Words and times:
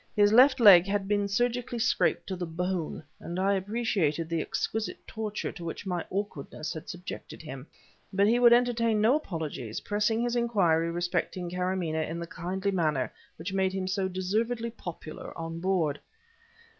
His 0.15 0.33
left 0.33 0.59
leg 0.59 0.87
had 0.87 1.07
been 1.07 1.27
surgically 1.27 1.77
scraped 1.77 2.25
to 2.25 2.35
the 2.35 2.47
bone, 2.47 3.03
and 3.19 3.39
I 3.39 3.53
appreciated 3.53 4.29
the 4.29 4.41
exquisite 4.41 5.05
torture 5.05 5.51
to 5.51 5.63
which 5.63 5.85
my 5.85 6.03
awkwardness 6.09 6.73
had 6.73 6.89
subjected 6.89 7.39
him. 7.43 7.67
But 8.11 8.25
he 8.25 8.39
would 8.39 8.51
entertain 8.51 8.99
no 8.99 9.13
apologies, 9.15 9.81
pressing 9.81 10.19
his 10.21 10.35
inquiry 10.35 10.89
respecting 10.89 11.51
Karamaneh 11.51 12.09
in 12.09 12.17
the 12.19 12.25
kindly 12.25 12.71
manner 12.71 13.13
which 13.35 13.49
had 13.49 13.57
made 13.57 13.73
him 13.73 13.87
so 13.87 14.07
deservedly 14.07 14.71
popular 14.71 15.37
on 15.37 15.59
board. 15.59 15.99